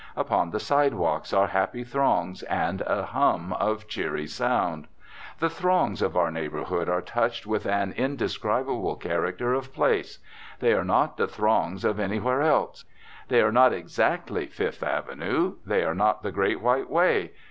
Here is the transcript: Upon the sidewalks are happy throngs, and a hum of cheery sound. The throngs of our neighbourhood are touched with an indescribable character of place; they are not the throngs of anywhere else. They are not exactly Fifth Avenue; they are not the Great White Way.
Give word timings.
Upon 0.15 0.49
the 0.49 0.59
sidewalks 0.59 1.31
are 1.31 1.45
happy 1.45 1.83
throngs, 1.83 2.41
and 2.41 2.81
a 2.87 3.03
hum 3.05 3.53
of 3.53 3.87
cheery 3.87 4.25
sound. 4.25 4.87
The 5.37 5.47
throngs 5.47 6.01
of 6.01 6.17
our 6.17 6.31
neighbourhood 6.31 6.89
are 6.89 7.03
touched 7.03 7.45
with 7.45 7.67
an 7.67 7.93
indescribable 7.95 8.95
character 8.95 9.53
of 9.53 9.71
place; 9.71 10.17
they 10.59 10.73
are 10.73 10.83
not 10.83 11.17
the 11.17 11.27
throngs 11.27 11.85
of 11.85 11.99
anywhere 11.99 12.41
else. 12.41 12.83
They 13.27 13.43
are 13.43 13.51
not 13.51 13.73
exactly 13.73 14.47
Fifth 14.47 14.81
Avenue; 14.81 15.57
they 15.67 15.83
are 15.85 15.93
not 15.93 16.23
the 16.23 16.31
Great 16.31 16.61
White 16.61 16.89
Way. 16.89 17.33